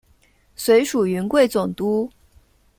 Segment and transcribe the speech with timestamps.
[0.55, 2.09] 随署云贵总督。